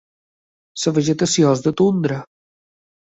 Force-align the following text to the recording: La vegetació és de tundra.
La 0.83 0.93
vegetació 0.95 1.51
és 1.57 1.61
de 1.65 1.73
tundra. 1.83 2.17